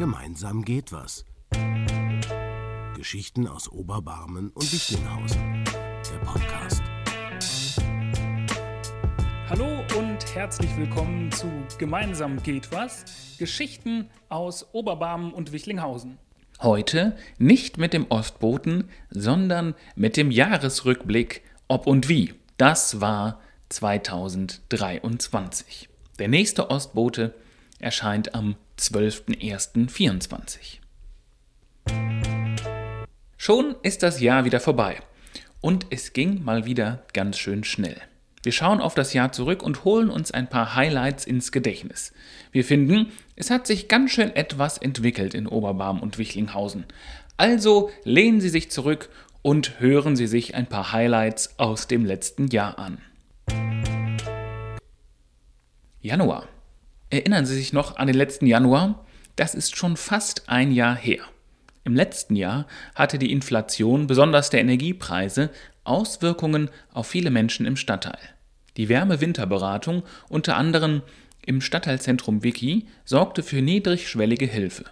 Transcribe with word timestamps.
Gemeinsam 0.00 0.64
geht 0.64 0.90
was. 0.92 1.24
Geschichten 2.96 3.46
aus 3.46 3.70
Oberbarmen 3.70 4.48
und 4.48 4.72
Wichlinghausen. 4.72 5.62
Der 5.66 6.18
Podcast. 6.24 6.82
Hallo 9.50 9.84
und 9.98 10.34
herzlich 10.34 10.74
willkommen 10.78 11.30
zu 11.30 11.52
Gemeinsam 11.76 12.42
geht 12.42 12.72
was. 12.72 13.36
Geschichten 13.38 14.08
aus 14.30 14.72
Oberbarmen 14.72 15.34
und 15.34 15.52
Wichlinghausen. 15.52 16.16
Heute 16.62 17.14
nicht 17.36 17.76
mit 17.76 17.92
dem 17.92 18.06
Ostboten, 18.08 18.88
sondern 19.10 19.74
mit 19.96 20.16
dem 20.16 20.30
Jahresrückblick 20.30 21.42
Ob 21.68 21.86
und 21.86 22.08
Wie. 22.08 22.32
Das 22.56 23.02
war 23.02 23.38
2023. 23.68 25.90
Der 26.18 26.28
nächste 26.28 26.70
Ostbote 26.70 27.34
erscheint 27.80 28.34
am 28.34 28.56
12.01.24. 28.80 30.78
Schon 33.36 33.76
ist 33.82 34.02
das 34.02 34.20
Jahr 34.20 34.44
wieder 34.44 34.60
vorbei 34.60 35.00
und 35.60 35.86
es 35.90 36.14
ging 36.14 36.42
mal 36.42 36.64
wieder 36.64 37.04
ganz 37.12 37.38
schön 37.38 37.62
schnell. 37.64 38.00
Wir 38.42 38.52
schauen 38.52 38.80
auf 38.80 38.94
das 38.94 39.12
Jahr 39.12 39.32
zurück 39.32 39.62
und 39.62 39.84
holen 39.84 40.08
uns 40.08 40.30
ein 40.30 40.48
paar 40.48 40.74
Highlights 40.74 41.26
ins 41.26 41.52
Gedächtnis. 41.52 42.14
Wir 42.52 42.64
finden, 42.64 43.12
es 43.36 43.50
hat 43.50 43.66
sich 43.66 43.86
ganz 43.86 44.12
schön 44.12 44.34
etwas 44.34 44.78
entwickelt 44.78 45.34
in 45.34 45.46
Oberbarm 45.46 46.00
und 46.00 46.16
Wichlinghausen. 46.16 46.86
Also 47.36 47.90
lehnen 48.04 48.40
Sie 48.40 48.48
sich 48.48 48.70
zurück 48.70 49.10
und 49.42 49.78
hören 49.80 50.16
Sie 50.16 50.26
sich 50.26 50.54
ein 50.54 50.66
paar 50.66 50.92
Highlights 50.92 51.58
aus 51.58 51.86
dem 51.86 52.06
letzten 52.06 52.48
Jahr 52.48 52.78
an. 52.78 52.98
Januar. 56.00 56.48
Erinnern 57.10 57.44
Sie 57.44 57.56
sich 57.56 57.72
noch 57.72 57.96
an 57.96 58.06
den 58.06 58.16
letzten 58.16 58.46
Januar? 58.46 59.04
Das 59.34 59.56
ist 59.56 59.76
schon 59.76 59.96
fast 59.96 60.48
ein 60.48 60.70
Jahr 60.70 60.94
her. 60.94 61.18
Im 61.82 61.96
letzten 61.96 62.36
Jahr 62.36 62.66
hatte 62.94 63.18
die 63.18 63.32
Inflation, 63.32 64.06
besonders 64.06 64.50
der 64.50 64.60
Energiepreise, 64.60 65.50
Auswirkungen 65.82 66.70
auf 66.92 67.08
viele 67.08 67.30
Menschen 67.30 67.66
im 67.66 67.74
Stadtteil. 67.74 68.20
Die 68.76 68.88
Wärme-Winterberatung, 68.88 70.04
unter 70.28 70.56
anderem 70.56 71.02
im 71.44 71.60
Stadtteilzentrum 71.60 72.44
Wiki, 72.44 72.86
sorgte 73.04 73.42
für 73.42 73.60
niedrigschwellige 73.60 74.46
Hilfe. 74.46 74.84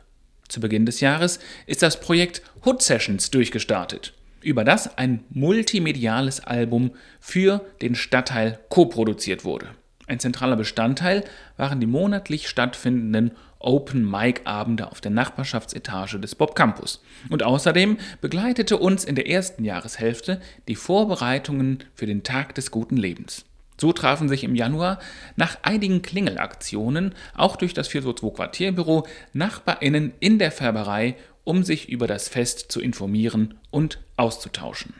Zu 0.48 0.60
Beginn 0.60 0.86
des 0.86 1.00
Jahres 1.00 1.38
ist 1.66 1.82
das 1.82 2.00
Projekt 2.00 2.42
Hood 2.64 2.82
Sessions 2.82 3.30
durchgestartet, 3.30 4.14
über 4.40 4.64
das 4.64 4.98
ein 4.98 5.22
multimediales 5.30 6.40
Album 6.40 6.92
für 7.20 7.64
den 7.80 7.94
Stadtteil 7.94 8.58
co-produziert 8.70 9.44
wurde. 9.44 9.68
Ein 10.08 10.20
zentraler 10.20 10.56
Bestandteil 10.56 11.22
waren 11.58 11.80
die 11.80 11.86
monatlich 11.86 12.48
stattfindenden 12.48 13.32
Open 13.58 14.10
Mic 14.10 14.40
Abende 14.44 14.90
auf 14.90 15.02
der 15.02 15.10
Nachbarschaftsetage 15.10 16.18
des 16.18 16.34
Bob 16.34 16.56
Campus. 16.56 17.02
Und 17.28 17.42
außerdem 17.42 17.98
begleitete 18.22 18.78
uns 18.78 19.04
in 19.04 19.16
der 19.16 19.28
ersten 19.28 19.64
Jahreshälfte 19.64 20.40
die 20.66 20.76
Vorbereitungen 20.76 21.84
für 21.94 22.06
den 22.06 22.22
Tag 22.22 22.54
des 22.54 22.70
guten 22.70 22.96
Lebens. 22.96 23.44
So 23.78 23.92
trafen 23.92 24.30
sich 24.30 24.44
im 24.44 24.54
Januar 24.54 24.98
nach 25.36 25.58
einigen 25.62 26.00
Klingelaktionen 26.00 27.14
auch 27.34 27.56
durch 27.56 27.74
das 27.74 27.88
422 27.88 28.34
Quartierbüro 28.34 29.06
NachbarInnen 29.34 30.14
in 30.20 30.38
der 30.38 30.52
Färberei, 30.52 31.16
um 31.44 31.64
sich 31.64 31.90
über 31.90 32.06
das 32.06 32.28
Fest 32.28 32.72
zu 32.72 32.80
informieren 32.80 33.58
und 33.70 34.00
auszutauschen. 34.16 34.94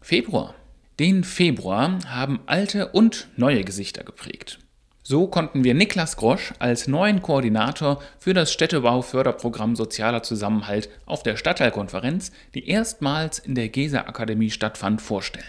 Februar 0.00 0.54
den 0.98 1.24
Februar 1.24 1.98
haben 2.06 2.40
alte 2.46 2.88
und 2.88 3.28
neue 3.36 3.64
Gesichter 3.64 4.04
geprägt. 4.04 4.58
So 5.02 5.28
konnten 5.28 5.62
wir 5.62 5.74
Niklas 5.74 6.16
Grosch 6.16 6.52
als 6.58 6.88
neuen 6.88 7.22
Koordinator 7.22 8.02
für 8.18 8.34
das 8.34 8.52
Städtebau-Förderprogramm 8.52 9.76
Sozialer 9.76 10.24
Zusammenhalt 10.24 10.88
auf 11.04 11.22
der 11.22 11.36
Stadtteilkonferenz, 11.36 12.32
die 12.54 12.68
erstmals 12.68 13.38
in 13.38 13.54
der 13.54 13.68
Gesa-Akademie 13.68 14.50
stattfand, 14.50 15.00
vorstellen. 15.00 15.46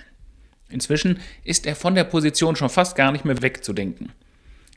Inzwischen 0.70 1.20
ist 1.44 1.66
er 1.66 1.76
von 1.76 1.96
der 1.96 2.04
Position 2.04 2.56
schon 2.56 2.70
fast 2.70 2.96
gar 2.96 3.12
nicht 3.12 3.26
mehr 3.26 3.42
wegzudenken. 3.42 4.12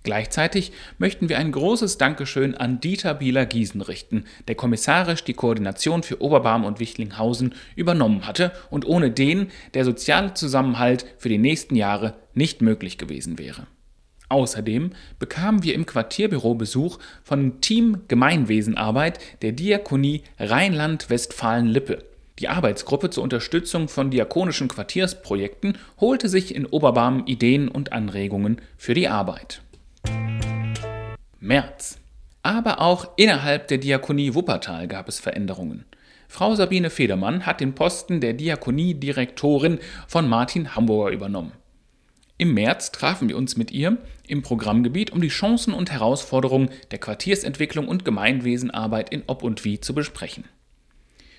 Gleichzeitig 0.02 0.72
möchten 0.96 1.28
wir 1.28 1.38
ein 1.38 1.52
großes 1.52 1.98
Dankeschön 1.98 2.54
an 2.54 2.80
Dieter 2.80 3.12
Bieler-Giesen 3.12 3.82
richten, 3.82 4.24
der 4.48 4.54
kommissarisch 4.54 5.24
die 5.24 5.34
Koordination 5.34 6.02
für 6.02 6.22
Oberbarm 6.22 6.64
und 6.64 6.80
Wichlinghausen 6.80 7.54
übernommen 7.76 8.26
hatte 8.26 8.52
und 8.70 8.86
ohne 8.86 9.10
den 9.10 9.50
der 9.74 9.84
soziale 9.84 10.32
Zusammenhalt 10.32 11.04
für 11.18 11.28
die 11.28 11.38
nächsten 11.38 11.76
Jahre 11.76 12.14
nicht 12.32 12.62
möglich 12.62 12.96
gewesen 12.96 13.38
wäre. 13.38 13.66
Außerdem 14.30 14.92
bekamen 15.18 15.64
wir 15.64 15.74
im 15.74 15.84
Quartierbüro 15.84 16.54
Besuch 16.54 16.98
von 17.22 17.60
Team 17.60 18.02
Gemeinwesenarbeit 18.08 19.18
der 19.42 19.52
Diakonie 19.52 20.22
Rheinland-Westfalen-Lippe. 20.38 22.04
Die 22.38 22.48
Arbeitsgruppe 22.48 23.10
zur 23.10 23.24
Unterstützung 23.24 23.88
von 23.88 24.10
diakonischen 24.10 24.68
Quartiersprojekten 24.68 25.76
holte 26.00 26.30
sich 26.30 26.54
in 26.54 26.64
Oberbarm 26.64 27.24
Ideen 27.26 27.68
und 27.68 27.92
Anregungen 27.92 28.62
für 28.78 28.94
die 28.94 29.08
Arbeit. 29.08 29.60
März. 31.40 31.98
Aber 32.42 32.82
auch 32.82 33.08
innerhalb 33.16 33.68
der 33.68 33.78
Diakonie 33.78 34.34
Wuppertal 34.34 34.86
gab 34.88 35.08
es 35.08 35.18
Veränderungen. 35.18 35.86
Frau 36.28 36.54
Sabine 36.54 36.90
Federmann 36.90 37.46
hat 37.46 37.60
den 37.60 37.74
Posten 37.74 38.20
der 38.20 38.34
Diakoniedirektorin 38.34 39.78
von 40.06 40.28
Martin 40.28 40.76
Hamburger 40.76 41.10
übernommen. 41.10 41.52
Im 42.36 42.52
März 42.52 42.92
trafen 42.92 43.28
wir 43.28 43.38
uns 43.38 43.56
mit 43.56 43.70
ihr 43.70 43.96
im 44.26 44.42
Programmgebiet, 44.42 45.12
um 45.12 45.22
die 45.22 45.28
Chancen 45.28 45.72
und 45.72 45.90
Herausforderungen 45.90 46.68
der 46.90 46.98
Quartiersentwicklung 46.98 47.88
und 47.88 48.04
Gemeinwesenarbeit 48.04 49.10
in 49.10 49.22
Ob 49.26 49.42
und 49.42 49.64
Wie 49.64 49.80
zu 49.80 49.94
besprechen. 49.94 50.44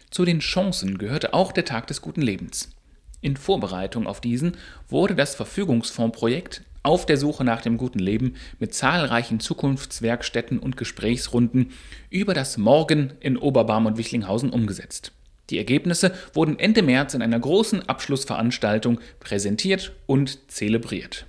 Zu 0.10 0.26
den 0.26 0.40
Chancen 0.40 0.98
gehörte 0.98 1.36
auch 1.36 1.52
der 1.52 1.66
Tag 1.66 1.86
des 1.88 2.02
guten 2.02 2.22
Lebens. 2.22 2.76
In 3.22 3.38
Vorbereitung 3.38 4.08
auf 4.08 4.20
diesen 4.20 4.58
wurde 4.90 5.14
das 5.14 5.36
Verfügungsfondsprojekt 5.36 6.64
auf 6.84 7.06
der 7.06 7.18
Suche 7.18 7.44
nach 7.44 7.62
dem 7.62 7.78
guten 7.78 8.00
Leben 8.00 8.36
mit 8.60 8.74
zahlreichen 8.74 9.40
Zukunftswerkstätten 9.40 10.60
und 10.60 10.78
Gesprächsrunden 10.78 11.72
über 12.10 12.34
das 12.34 12.58
Morgen 12.58 13.14
in 13.20 13.38
Oberbarm 13.38 13.86
und 13.86 13.98
Wichlinghausen 13.98 14.50
umgesetzt. 14.50 15.12
Die 15.50 15.58
Ergebnisse 15.58 16.14
wurden 16.34 16.58
Ende 16.58 16.82
März 16.82 17.14
in 17.14 17.22
einer 17.22 17.40
großen 17.40 17.88
Abschlussveranstaltung 17.88 19.00
präsentiert 19.20 19.92
und 20.06 20.50
zelebriert. 20.52 21.26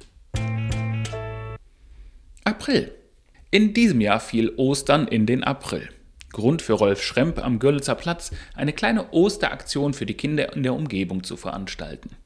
April. 2.45 2.93
In 3.51 3.75
diesem 3.75 4.01
Jahr 4.01 4.21
fiel 4.21 4.53
Ostern 4.57 5.07
in 5.09 5.27
den 5.27 5.45
April. 5.45 5.89
Grund 6.33 6.63
für 6.63 6.73
Rolf 6.73 7.03
Schremp 7.03 7.45
am 7.45 7.59
Görlitzer 7.59 7.95
Platz, 7.95 8.31
eine 8.55 8.73
kleine 8.73 9.13
Osteraktion 9.13 9.93
für 9.93 10.07
die 10.07 10.15
Kinder 10.15 10.55
in 10.57 10.63
der 10.63 10.75
Umgebung 10.75 11.25
zu 11.25 11.37
veranstalten. 11.37 12.17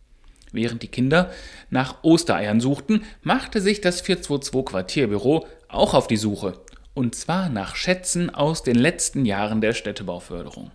Während 0.52 0.82
die 0.82 0.88
Kinder 0.88 1.30
nach 1.70 2.02
Ostereiern 2.02 2.60
suchten, 2.60 3.04
machte 3.22 3.60
sich 3.60 3.80
das 3.80 4.00
422 4.00 4.64
Quartierbüro 4.64 5.46
auch 5.68 5.94
auf 5.94 6.06
die 6.06 6.16
Suche. 6.16 6.54
Und 6.94 7.14
zwar 7.14 7.48
nach 7.48 7.76
Schätzen 7.76 8.34
aus 8.34 8.62
den 8.62 8.76
letzten 8.76 9.26
Jahren 9.26 9.60
der 9.60 9.74
Städtebauförderung. 9.74 10.70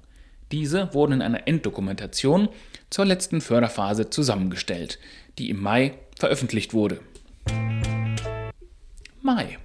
Diese 0.52 0.94
wurden 0.94 1.14
in 1.14 1.22
einer 1.22 1.48
Enddokumentation 1.48 2.50
zur 2.90 3.06
letzten 3.06 3.42
Förderphase 3.42 4.10
zusammengestellt, 4.10 5.00
die 5.40 5.50
im 5.50 5.62
Mai 5.62 5.94
veröffentlicht 6.20 6.74
wurde. 6.74 7.00
Mai. 9.22 9.58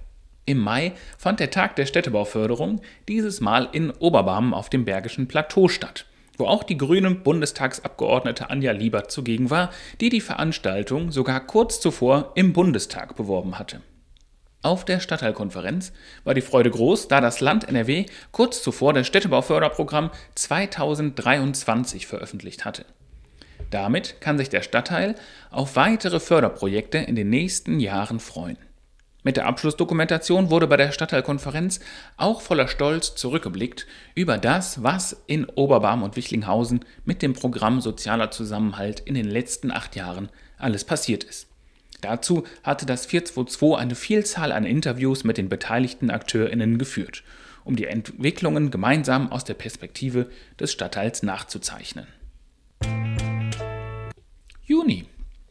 Im 0.45 0.59
Mai 0.59 0.93
fand 1.17 1.41
der 1.41 1.51
Tag 1.51 1.75
der 1.75 1.85
Städtebauförderung 1.85 2.79
dieses 3.09 3.41
Mal 3.41 3.67
in 3.73 3.91
Oberbarmen 3.91 4.53
auf 4.53 4.69
dem 4.69 4.85
Bergischen 4.85 5.27
Plateau 5.27 5.67
statt 5.67 6.05
wo 6.37 6.45
auch 6.45 6.63
die 6.63 6.77
grüne 6.77 7.11
Bundestagsabgeordnete 7.11 8.49
Anja 8.49 8.71
Liebert 8.71 9.11
zugegen 9.11 9.49
war, 9.49 9.71
die 9.99 10.09
die 10.09 10.21
Veranstaltung 10.21 11.11
sogar 11.11 11.39
kurz 11.45 11.79
zuvor 11.81 12.31
im 12.35 12.53
Bundestag 12.53 13.15
beworben 13.15 13.59
hatte. 13.59 13.81
Auf 14.61 14.85
der 14.85 14.99
Stadtteilkonferenz 14.99 15.93
war 16.23 16.33
die 16.33 16.41
Freude 16.41 16.71
groß, 16.71 17.07
da 17.07 17.21
das 17.21 17.39
Land 17.39 17.69
NRW 17.69 18.05
kurz 18.31 18.61
zuvor 18.63 18.93
das 18.93 19.07
Städtebauförderprogramm 19.07 20.11
2023 20.35 22.07
veröffentlicht 22.07 22.65
hatte. 22.65 22.85
Damit 23.69 24.21
kann 24.21 24.37
sich 24.37 24.49
der 24.49 24.61
Stadtteil 24.61 25.15
auf 25.51 25.75
weitere 25.75 26.19
Förderprojekte 26.19 26.97
in 26.97 27.15
den 27.15 27.29
nächsten 27.29 27.79
Jahren 27.79 28.19
freuen. 28.19 28.57
Mit 29.27 29.35
der 29.35 29.45
Abschlussdokumentation 29.47 30.49
wurde 30.51 30.67
bei 30.67 30.77
der 30.77 30.93
Stadtteilkonferenz 30.93 31.81
auch 32.15 32.39
voller 32.39 32.69
Stolz 32.69 33.13
zurückgeblickt 33.15 33.85
über 34.15 34.37
das, 34.37 34.83
was 34.83 35.21
in 35.27 35.43
Oberbarm 35.43 36.01
und 36.01 36.15
Wichlinghausen 36.15 36.85
mit 37.03 37.21
dem 37.21 37.33
Programm 37.33 37.81
Sozialer 37.81 38.31
Zusammenhalt 38.31 39.01
in 39.01 39.15
den 39.15 39.29
letzten 39.29 39.69
acht 39.69 39.97
Jahren 39.97 40.29
alles 40.57 40.85
passiert 40.85 41.25
ist. 41.25 41.47
Dazu 41.99 42.45
hatte 42.63 42.85
das 42.85 43.05
422 43.05 43.77
eine 43.77 43.95
Vielzahl 43.95 44.53
an 44.53 44.63
Interviews 44.63 45.25
mit 45.25 45.37
den 45.37 45.49
beteiligten 45.49 46.09
AkteurInnen 46.09 46.77
geführt, 46.77 47.25
um 47.65 47.75
die 47.75 47.87
Entwicklungen 47.87 48.71
gemeinsam 48.71 49.29
aus 49.29 49.43
der 49.43 49.55
Perspektive 49.55 50.29
des 50.57 50.71
Stadtteils 50.71 51.21
nachzuzeichnen. 51.21 52.07
Juni. 54.63 55.03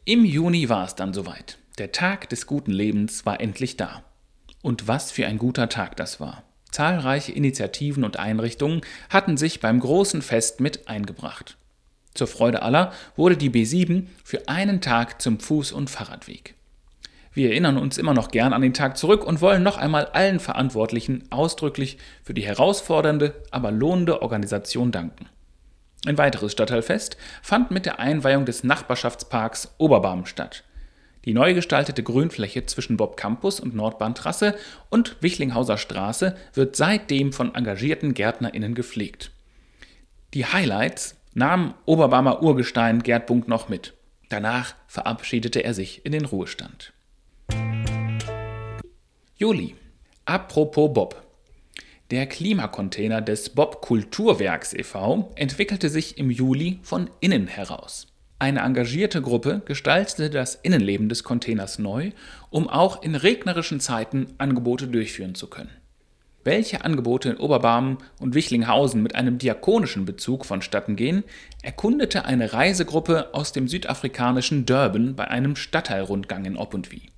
Im 0.03 0.25
Juni 0.25 0.67
war 0.67 0.83
es 0.83 0.95
dann 0.95 1.13
soweit. 1.13 1.59
Der 1.77 1.91
Tag 1.91 2.27
des 2.29 2.47
guten 2.47 2.71
Lebens 2.71 3.27
war 3.27 3.39
endlich 3.39 3.77
da. 3.77 4.03
Und 4.63 4.87
was 4.87 5.11
für 5.11 5.27
ein 5.27 5.37
guter 5.37 5.69
Tag 5.69 5.95
das 5.95 6.19
war. 6.19 6.41
Zahlreiche 6.71 7.31
Initiativen 7.31 8.03
und 8.03 8.17
Einrichtungen 8.17 8.81
hatten 9.11 9.37
sich 9.37 9.59
beim 9.59 9.79
großen 9.79 10.23
Fest 10.23 10.59
mit 10.59 10.87
eingebracht. 10.87 11.55
Zur 12.15 12.25
Freude 12.25 12.63
aller 12.63 12.93
wurde 13.15 13.37
die 13.37 13.51
B7 13.51 14.07
für 14.23 14.47
einen 14.47 14.81
Tag 14.81 15.21
zum 15.21 15.37
Fuß- 15.37 15.71
und 15.71 15.91
Fahrradweg. 15.91 16.55
Wir 17.31 17.51
erinnern 17.51 17.77
uns 17.77 17.99
immer 17.99 18.15
noch 18.15 18.31
gern 18.31 18.53
an 18.53 18.63
den 18.63 18.73
Tag 18.73 18.97
zurück 18.97 19.23
und 19.23 19.41
wollen 19.41 19.61
noch 19.61 19.77
einmal 19.77 20.05
allen 20.05 20.39
Verantwortlichen 20.39 21.25
ausdrücklich 21.29 21.99
für 22.23 22.33
die 22.33 22.45
herausfordernde, 22.45 23.35
aber 23.51 23.69
lohnende 23.69 24.23
Organisation 24.23 24.91
danken. 24.91 25.29
Ein 26.07 26.17
weiteres 26.17 26.53
Stadtteilfest 26.53 27.17
fand 27.43 27.69
mit 27.69 27.85
der 27.85 27.99
Einweihung 27.99 28.45
des 28.45 28.63
Nachbarschaftsparks 28.63 29.75
Oberbarm 29.77 30.25
statt. 30.25 30.63
Die 31.27 31.33
neu 31.33 31.53
gestaltete 31.53 32.03
Grünfläche 32.03 32.65
zwischen 32.67 32.95
Bob 32.95 33.17
Campus 33.17 33.59
und 33.59 33.75
Nordbahntrasse 33.75 34.55
und 34.89 35.17
Wichlinghauser 35.19 35.77
Straße 35.77 36.37
wird 36.53 36.77
seitdem 36.77 37.33
von 37.33 37.53
engagierten 37.53 38.13
GärtnerInnen 38.13 38.75
gepflegt. 38.75 39.31
Die 40.33 40.45
Highlights 40.45 41.17
nahm 41.33 41.73
Oberbarmer 41.85 42.41
Urgestein 42.41 43.03
Gerd 43.03 43.27
Bunk 43.27 43.49
noch 43.49 43.67
mit. 43.67 43.93
Danach 44.29 44.75
verabschiedete 44.87 45.65
er 45.65 45.73
sich 45.73 46.05
in 46.05 46.13
den 46.13 46.23
Ruhestand. 46.23 46.93
Juli. 49.35 49.75
Apropos 50.23 50.93
Bob. 50.93 51.21
Der 52.09 52.27
Klimacontainer 52.27 53.21
des 53.21 53.49
Bob 53.49 53.81
Kulturwerks 53.81 54.73
e.V. 54.73 55.33
entwickelte 55.35 55.89
sich 55.89 56.17
im 56.17 56.31
Juli 56.31 56.79
von 56.83 57.09
innen 57.19 57.47
heraus. 57.47 58.07
Eine 58.39 58.59
engagierte 58.59 59.21
Gruppe 59.21 59.63
gestaltete 59.65 60.29
das 60.29 60.55
Innenleben 60.55 61.09
des 61.09 61.23
Containers 61.23 61.79
neu, 61.79 62.11
um 62.51 62.69
auch 62.69 63.01
in 63.01 63.15
regnerischen 63.15 63.79
Zeiten 63.79 64.27
Angebote 64.37 64.87
durchführen 64.87 65.33
zu 65.33 65.47
können. 65.47 65.71
Welche 66.43 66.85
Angebote 66.85 67.31
in 67.31 67.37
Oberbarmen 67.37 67.97
und 68.19 68.35
Wichlinghausen 68.35 69.01
mit 69.01 69.15
einem 69.15 69.39
diakonischen 69.39 70.05
Bezug 70.05 70.45
vonstatten 70.45 70.95
gehen, 70.95 71.23
erkundete 71.63 72.25
eine 72.25 72.53
Reisegruppe 72.53 73.33
aus 73.33 73.51
dem 73.51 73.67
südafrikanischen 73.67 74.65
Durban 74.65 75.15
bei 75.15 75.27
einem 75.27 75.55
Stadtteilrundgang 75.55 76.45
in 76.45 76.57
Ob 76.57 76.73
und 76.75 76.91
Wie. 76.91 77.09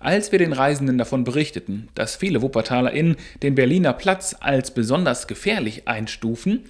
Als 0.00 0.32
wir 0.32 0.40
den 0.40 0.52
Reisenden 0.52 0.98
davon 0.98 1.24
berichteten, 1.24 1.88
dass 1.94 2.16
viele 2.16 2.42
WuppertalerInnen 2.42 3.16
den 3.42 3.54
Berliner 3.54 3.94
Platz 3.94 4.36
als 4.38 4.74
besonders 4.74 5.28
gefährlich 5.28 5.88
einstufen, 5.88 6.64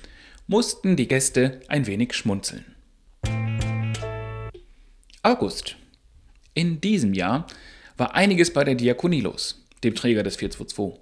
mussten 0.47 0.95
die 0.95 1.09
Gäste 1.09 1.61
ein 1.67 1.87
wenig 1.87 2.13
schmunzeln. 2.13 2.74
August. 5.25 5.77
In 6.53 6.83
diesem 6.83 7.15
Jahr 7.15 7.47
war 7.97 8.15
einiges 8.15 8.53
bei 8.53 8.63
der 8.63 8.75
Diakonie 8.75 9.23
los, 9.23 9.65
dem 9.83 9.95
Träger 9.95 10.23
des 10.23 10.37
422. 10.37 11.01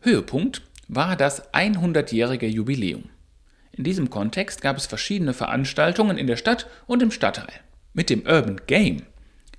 Höhepunkt 0.00 0.62
war 0.88 1.16
das 1.16 1.52
100-jährige 1.52 2.46
Jubiläum. 2.46 3.10
In 3.72 3.84
diesem 3.84 4.08
Kontext 4.08 4.62
gab 4.62 4.78
es 4.78 4.86
verschiedene 4.86 5.34
Veranstaltungen 5.34 6.16
in 6.16 6.26
der 6.26 6.36
Stadt 6.36 6.66
und 6.86 7.02
im 7.02 7.10
Stadtteil. 7.10 7.52
Mit 7.92 8.08
dem 8.08 8.22
Urban 8.26 8.58
Game 8.66 9.02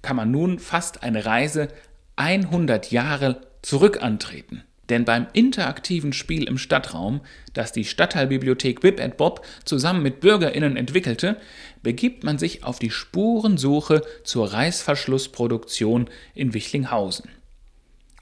kann 0.02 0.16
man 0.16 0.32
nun 0.32 0.58
fast 0.58 1.04
eine 1.04 1.26
Reise 1.26 1.68
100 2.16 2.92
Jahre 2.92 3.42
zurück 3.62 4.02
antreten. 4.02 4.64
Denn 4.90 5.06
beim 5.06 5.28
interaktiven 5.34 6.14
Spiel 6.14 6.48
im 6.48 6.58
Stadtraum, 6.58 7.22
das 7.54 7.72
die 7.72 7.86
Stadtteilbibliothek 7.86 8.82
Bib 8.82 9.00
at 9.00 9.18
Bob 9.18 9.46
zusammen 9.64 10.02
mit 10.02 10.20
BürgerInnen 10.20 10.76
entwickelte, 10.76 11.38
begibt 11.84 12.24
man 12.24 12.40
sich 12.40 12.64
auf 12.64 12.80
die 12.80 12.90
Spurensuche 12.90 14.02
zur 14.24 14.52
Reißverschlussproduktion 14.52 16.10
in 16.34 16.54
Wichlinghausen. 16.54 17.30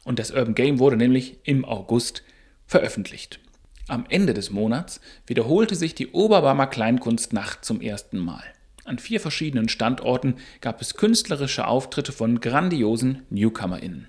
Und 0.03 0.19
das 0.19 0.31
Urban 0.31 0.55
Game 0.55 0.79
wurde 0.79 0.97
nämlich 0.97 1.37
im 1.43 1.63
August 1.65 2.23
veröffentlicht. 2.65 3.39
Am 3.87 4.05
Ende 4.09 4.33
des 4.33 4.51
Monats 4.51 4.99
wiederholte 5.25 5.75
sich 5.75 5.95
die 5.95 6.07
Oberbarmer 6.07 6.67
Kleinkunstnacht 6.67 7.63
zum 7.63 7.79
ersten 7.79 8.17
Mal. 8.17 8.43
An 8.83 8.99
vier 8.99 9.21
verschiedenen 9.21 9.69
Standorten 9.69 10.35
gab 10.59 10.81
es 10.81 10.95
künstlerische 10.95 11.67
Auftritte 11.67 12.11
von 12.11 12.41
grandiosen 12.41 13.23
NewcomerInnen. 13.29 14.07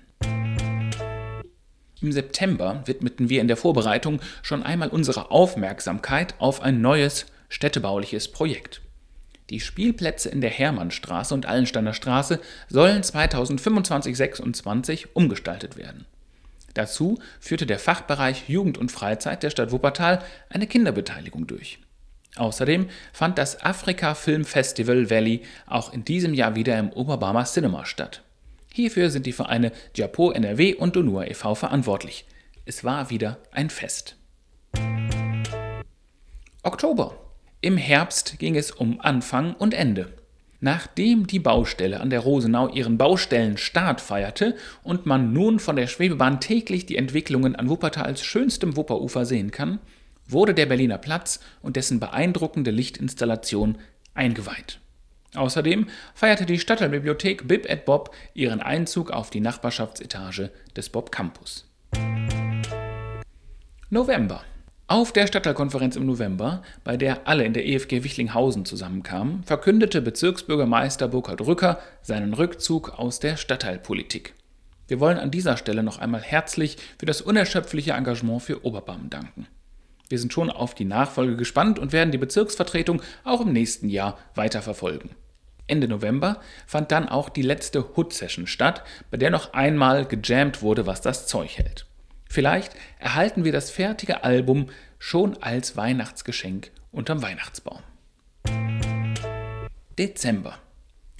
Im 2.01 2.11
September 2.11 2.81
widmeten 2.85 3.29
wir 3.29 3.41
in 3.41 3.47
der 3.47 3.57
Vorbereitung 3.57 4.21
schon 4.41 4.63
einmal 4.63 4.89
unsere 4.89 5.29
Aufmerksamkeit 5.31 6.33
auf 6.39 6.61
ein 6.61 6.81
neues 6.81 7.25
städtebauliches 7.49 8.31
Projekt. 8.31 8.81
Die 9.49 9.59
Spielplätze 9.59 10.29
in 10.29 10.41
der 10.41 10.51
Hermannstraße 10.51 11.33
und 11.33 11.47
Allensteiner 11.47 11.93
Straße 11.93 12.39
sollen 12.69 13.01
2025-26 13.01 15.07
umgestaltet 15.13 15.75
werden. 15.75 16.05
Dazu 16.75 17.17
führte 17.39 17.65
der 17.65 17.79
Fachbereich 17.79 18.47
Jugend 18.47 18.77
und 18.77 18.91
Freizeit 18.91 19.41
der 19.41 19.49
Stadt 19.49 19.71
Wuppertal 19.71 20.23
eine 20.49 20.67
Kinderbeteiligung 20.67 21.47
durch. 21.47 21.79
Außerdem 22.35 22.89
fand 23.11 23.39
das 23.39 23.63
Afrika 23.63 24.13
Film 24.13 24.45
Festival 24.45 25.09
Valley 25.09 25.41
auch 25.65 25.91
in 25.91 26.05
diesem 26.05 26.35
Jahr 26.35 26.55
wieder 26.55 26.77
im 26.77 26.91
Oberbarmer 26.91 27.45
Cinema 27.45 27.85
statt. 27.85 28.21
Hierfür 28.79 29.09
sind 29.09 29.25
die 29.25 29.33
Vereine 29.33 29.73
Japo 29.93 30.31
NRW 30.31 30.73
und 30.73 30.95
Donua 30.95 31.25
e.V. 31.25 31.53
verantwortlich. 31.53 32.23
Es 32.63 32.85
war 32.85 33.09
wieder 33.09 33.39
ein 33.51 33.69
Fest. 33.69 34.15
Oktober. 36.63 37.17
Im 37.59 37.75
Herbst 37.75 38.39
ging 38.39 38.55
es 38.55 38.71
um 38.71 39.01
Anfang 39.01 39.53
und 39.55 39.73
Ende. 39.73 40.13
Nachdem 40.61 41.27
die 41.27 41.39
Baustelle 41.39 41.99
an 41.99 42.09
der 42.09 42.21
Rosenau 42.21 42.69
ihren 42.69 42.97
Baustellenstart 42.97 43.99
feierte 43.99 44.55
und 44.81 45.05
man 45.05 45.33
nun 45.33 45.59
von 45.59 45.75
der 45.75 45.87
Schwebebahn 45.87 46.39
täglich 46.39 46.85
die 46.85 46.95
Entwicklungen 46.95 47.57
an 47.57 47.67
Wuppertals 47.67 48.23
schönstem 48.23 48.77
Wupperufer 48.77 49.25
sehen 49.25 49.51
kann, 49.51 49.79
wurde 50.25 50.53
der 50.53 50.67
Berliner 50.67 50.99
Platz 50.99 51.41
und 51.61 51.75
dessen 51.75 51.99
beeindruckende 51.99 52.71
Lichtinstallation 52.71 53.77
eingeweiht. 54.13 54.79
Außerdem 55.35 55.87
feierte 56.15 56.45
die 56.45 56.59
Stadtteilbibliothek 56.59 57.47
Bib 57.47 57.69
at 57.69 57.85
Bob 57.85 58.15
ihren 58.33 58.61
Einzug 58.61 59.11
auf 59.11 59.29
die 59.29 59.41
Nachbarschaftsetage 59.41 60.49
des 60.75 60.89
Bob 60.89 61.11
Campus. 61.11 61.65
November. 63.89 64.43
Auf 64.87 65.11
der 65.13 65.27
Stadtteilkonferenz 65.27 65.95
im 65.95 66.07
November, 66.07 66.63
bei 66.83 66.97
der 66.97 67.27
alle 67.27 67.43
in 67.43 67.53
der 67.53 67.67
EFG 67.67 68.03
Wichlinghausen 68.03 68.65
zusammenkamen, 68.65 69.43
verkündete 69.43 70.01
Bezirksbürgermeister 70.01 71.07
Burkhard 71.07 71.41
Rücker 71.41 71.79
seinen 72.01 72.33
Rückzug 72.33 72.97
aus 72.97 73.19
der 73.19 73.37
Stadtteilpolitik. 73.37 74.33
Wir 74.87 74.99
wollen 74.99 75.19
an 75.19 75.29
dieser 75.29 75.57
Stelle 75.57 75.83
noch 75.83 75.99
einmal 75.99 76.21
herzlich 76.21 76.77
für 76.97 77.05
das 77.05 77.21
unerschöpfliche 77.21 77.91
Engagement 77.91 78.41
für 78.41 78.65
Oberbarm 78.65 79.11
danken. 79.11 79.45
Wir 80.09 80.17
sind 80.17 80.33
schon 80.33 80.49
auf 80.49 80.73
die 80.73 80.85
Nachfolge 80.85 81.37
gespannt 81.37 81.77
und 81.79 81.93
werden 81.93 82.11
die 82.11 82.17
Bezirksvertretung 82.17 83.01
auch 83.23 83.41
im 83.41 83.53
nächsten 83.53 83.89
Jahr 83.89 84.17
weiter 84.33 84.63
verfolgen. 84.63 85.11
Ende 85.67 85.87
November 85.87 86.41
fand 86.65 86.91
dann 86.91 87.07
auch 87.07 87.29
die 87.29 87.43
letzte 87.43 87.95
Hood-Session 87.95 88.47
statt, 88.47 88.83
bei 89.11 89.17
der 89.17 89.29
noch 89.29 89.53
einmal 89.53 90.05
gejammt 90.05 90.63
wurde, 90.63 90.87
was 90.87 91.01
das 91.01 91.27
Zeug 91.27 91.57
hält. 91.57 91.85
Vielleicht 92.27 92.73
erhalten 92.97 93.43
wir 93.43 93.51
das 93.51 93.69
fertige 93.69 94.23
Album 94.23 94.69
schon 94.97 95.41
als 95.41 95.77
Weihnachtsgeschenk 95.77 96.71
unterm 96.91 97.21
Weihnachtsbaum. 97.21 97.81
Dezember. 99.97 100.57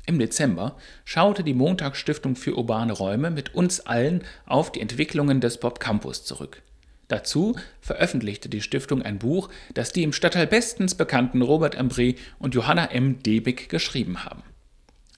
Im 0.07 0.17
Dezember 0.17 0.75
schaute 1.05 1.43
die 1.43 1.53
Montagsstiftung 1.53 2.35
für 2.35 2.55
urbane 2.57 2.93
Räume 2.93 3.29
mit 3.29 3.53
uns 3.53 3.81
allen 3.81 4.23
auf 4.47 4.71
die 4.71 4.81
Entwicklungen 4.81 5.41
des 5.41 5.59
Bob 5.59 5.79
Campus 5.79 6.25
zurück. 6.25 6.63
Dazu 7.09 7.55
veröffentlichte 7.81 8.49
die 8.49 8.61
Stiftung 8.61 9.01
ein 9.01 9.19
Buch, 9.19 9.49
das 9.73 9.91
die 9.91 10.03
im 10.03 10.13
Stadtteil 10.13 10.47
bestens 10.47 10.95
bekannten 10.95 11.41
Robert 11.41 11.75
Embree 11.75 12.15
und 12.37 12.55
Johanna 12.55 12.85
M. 12.85 13.21
Debig 13.21 13.67
geschrieben 13.67 14.23
haben. 14.23 14.43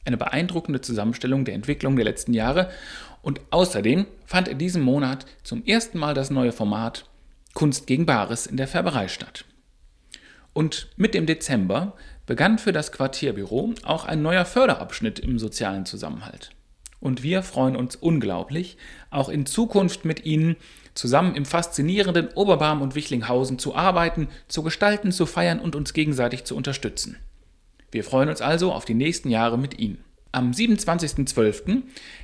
Eine 0.05 0.17
beeindruckende 0.17 0.81
Zusammenstellung 0.81 1.45
der 1.45 1.53
Entwicklung 1.53 1.95
der 1.95 2.05
letzten 2.05 2.33
Jahre 2.33 2.71
und 3.21 3.41
außerdem 3.51 4.07
fand 4.25 4.48
in 4.48 4.57
diesem 4.57 4.81
Monat 4.81 5.25
zum 5.43 5.63
ersten 5.65 6.00
Mal 6.00 6.15
das 6.15 6.31
neue 6.31 6.53
Format 6.53 7.05
Kunst 7.53 7.86
gegen 7.88 8.05
Bares 8.05 8.48
in 8.48 8.55
der 8.57 8.69
Färberei 8.69 9.10
statt. 9.10 9.43
Und 10.53 10.88
mit 10.95 11.13
dem 11.13 11.25
Dezember 11.25 11.93
begann 12.25 12.57
für 12.57 12.71
das 12.71 12.93
Quartierbüro 12.93 13.74
auch 13.83 14.05
ein 14.05 14.21
neuer 14.21 14.45
Förderabschnitt 14.45 15.19
im 15.19 15.38
sozialen 15.39 15.86
Zusammenhalt. 15.86 16.51
Und 17.01 17.24
wir 17.24 17.41
freuen 17.43 17.75
uns 17.75 17.95
unglaublich, 17.95 18.77
auch 19.10 19.27
in 19.27 19.45
Zukunft 19.45 20.05
mit 20.05 20.25
Ihnen 20.25 20.55
zusammen 20.93 21.36
im 21.36 21.45
faszinierenden 21.45 22.29
Oberbarm 22.29 22.81
und 22.81 22.95
Wichlinghausen 22.95 23.60
zu 23.60 23.75
arbeiten, 23.75 24.27
zu 24.48 24.63
gestalten, 24.63 25.12
zu 25.12 25.25
feiern 25.25 25.60
und 25.60 25.75
uns 25.75 25.93
gegenseitig 25.93 26.43
zu 26.43 26.55
unterstützen. 26.55 27.17
Wir 27.91 28.03
freuen 28.03 28.29
uns 28.29 28.41
also 28.41 28.71
auf 28.71 28.86
die 28.86 28.93
nächsten 28.93 29.29
Jahre 29.29 29.57
mit 29.57 29.79
Ihnen. 29.79 30.03
Am 30.31 30.51
27.12. 30.51 31.81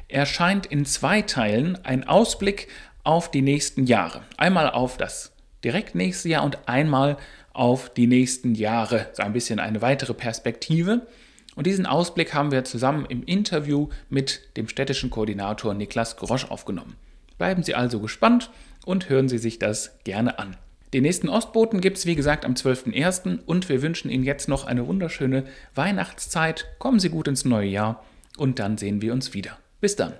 erscheint 0.08 0.66
in 0.66 0.86
zwei 0.86 1.22
Teilen 1.22 1.78
ein 1.84 2.08
Ausblick 2.08 2.70
auf 3.04 3.30
die 3.32 3.42
nächsten 3.42 3.86
Jahre. 3.86 4.22
Einmal 4.38 4.70
auf 4.70 4.98
das 4.98 5.34
direkt 5.64 5.96
nächste 5.96 6.30
Jahr 6.30 6.46
und 6.46 6.70
einmal 6.70 7.18
auf 7.52 7.94
die 7.94 8.08
nächsten 8.08 8.56
Jahre. 8.56 9.08
So 9.14 9.24
ein 9.24 9.34
bisschen 9.34 9.60
eine 9.60 9.82
weitere 9.82 10.14
Perspektive. 10.14 11.08
Und 11.56 11.68
diesen 11.68 11.86
Ausblick 11.86 12.34
haben 12.34 12.52
wir 12.52 12.64
zusammen 12.64 13.06
im 13.10 13.24
Interview 13.24 13.90
mit 14.10 14.56
dem 14.56 14.70
städtischen 14.70 15.10
Koordinator 15.10 15.74
Niklas 15.74 16.16
Grosch 16.16 16.46
aufgenommen. 16.46 16.96
Bleiben 17.38 17.64
Sie 17.64 17.76
also 17.76 18.00
gespannt 18.00 18.52
und 18.86 19.10
hören 19.10 19.30
Sie 19.30 19.38
sich 19.38 19.60
das 19.60 19.98
gerne 20.04 20.40
an. 20.40 20.58
Den 20.94 21.04
nächsten 21.04 21.28
Ostboten 21.28 21.82
gibt 21.82 21.98
es 21.98 22.06
wie 22.06 22.16
gesagt 22.16 22.46
am 22.46 22.54
12.01. 22.54 23.40
und 23.46 23.68
wir 23.68 23.82
wünschen 23.82 24.10
Ihnen 24.10 24.24
jetzt 24.24 24.48
noch 24.48 24.66
eine 24.66 24.88
wunderschöne 24.88 25.44
Weihnachtszeit. 25.76 26.66
Kommen 26.80 27.00
Sie 27.00 27.10
gut 27.10 27.28
ins 27.28 27.44
neue 27.44 27.68
Jahr 27.68 28.04
und 28.38 28.60
dann 28.60 28.78
sehen 28.78 29.02
wir 29.02 29.12
uns 29.12 29.34
wieder. 29.34 29.58
Bis 29.82 29.96
dann. 29.98 30.14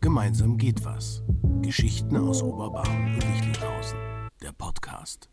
Gemeinsam 0.00 0.56
geht 0.56 0.84
was. 0.84 1.22
Geschichten 1.62 2.16
aus 2.16 2.42
Oberbarm 2.42 3.14
und 3.14 3.28
Wichlinghausen. 3.28 3.98
Der 4.42 4.52
Podcast. 4.52 5.28